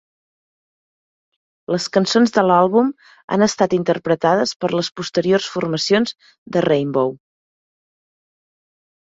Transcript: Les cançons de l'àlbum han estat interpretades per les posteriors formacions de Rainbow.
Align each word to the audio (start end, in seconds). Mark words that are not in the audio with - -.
Les 1.73 1.85
cançons 1.97 2.33
de 2.37 2.45
l'àlbum 2.51 2.89
han 3.35 3.47
estat 3.47 3.75
interpretades 3.79 4.55
per 4.65 4.73
les 4.79 4.89
posteriors 5.01 5.51
formacions 5.57 6.17
de 6.57 6.65
Rainbow. 6.69 7.15